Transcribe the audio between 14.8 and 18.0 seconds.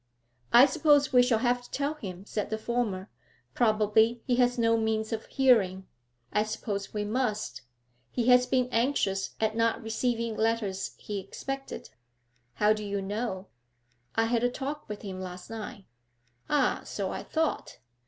with him last night.' 'Ah, so I thought.